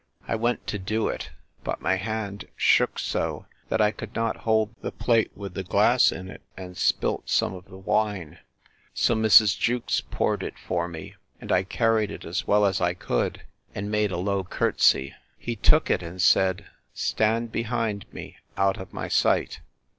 I 0.27 0.35
went 0.35 0.65
to 0.65 0.79
do 0.79 1.09
it, 1.09 1.29
but 1.63 1.79
my 1.79 1.93
hand 1.97 2.45
shook 2.55 2.97
so, 2.97 3.45
that 3.69 3.79
I 3.81 3.91
could 3.91 4.15
not 4.15 4.37
hold 4.37 4.73
the 4.81 4.91
plate 4.91 5.29
with 5.37 5.53
the 5.53 5.61
glass 5.63 6.11
in 6.11 6.27
it, 6.27 6.41
and 6.57 6.75
spilt 6.75 7.29
some 7.29 7.53
of 7.53 7.65
the 7.65 7.77
wine. 7.77 8.39
So 8.95 9.13
Mrs. 9.13 9.55
Jewkes 9.59 10.01
poured 10.09 10.41
it 10.41 10.57
for 10.57 10.87
me, 10.87 11.17
and 11.39 11.51
I 11.51 11.61
carried 11.61 12.09
it 12.09 12.25
as 12.25 12.47
well 12.47 12.65
as 12.65 12.81
I 12.81 12.95
could; 12.95 13.43
and 13.75 13.91
made 13.91 14.11
a 14.11 14.17
low 14.17 14.43
courtesy. 14.43 15.13
He 15.37 15.55
took 15.55 15.91
it, 15.91 16.01
and 16.01 16.19
said, 16.19 16.65
Stand 16.95 17.51
behind 17.51 18.07
me, 18.11 18.37
out 18.57 18.77
of 18.77 18.93
my 18.93 19.07
sight! 19.07 19.61